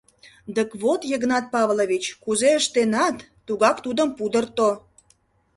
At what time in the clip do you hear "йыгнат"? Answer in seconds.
1.11-1.45